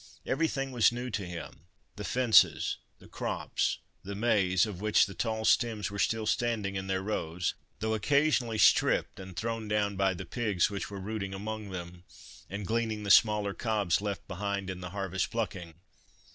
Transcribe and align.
Everything 0.25 0.71
was 0.71 0.91
new 0.91 1.11
to 1.11 1.27
him. 1.27 1.65
The 1.95 2.03
fences, 2.03 2.77
the 2.97 3.07
crops, 3.07 3.77
the 4.03 4.15
maize, 4.15 4.65
of 4.65 4.81
which 4.81 5.05
the 5.05 5.13
tall 5.13 5.45
stems 5.45 5.91
were 5.91 5.99
still 5.99 6.25
standing 6.25 6.75
in 6.75 6.87
their 6.87 7.03
rows, 7.03 7.53
though 7.81 7.93
occasionally 7.93 8.57
stripped 8.57 9.19
and 9.19 9.37
thrown 9.37 9.67
down 9.67 9.95
by 9.97 10.15
the 10.15 10.25
pigs 10.25 10.71
which 10.71 10.89
were 10.89 10.99
rooting 10.99 11.35
among 11.35 11.69
them 11.69 12.03
and 12.49 12.65
gleaning 12.65 13.03
the 13.03 13.11
smaller 13.11 13.53
cobs 13.53 14.01
left 14.01 14.27
behind 14.27 14.71
in 14.71 14.81
the 14.81 14.89
harvest 14.89 15.29
plucking. 15.29 15.75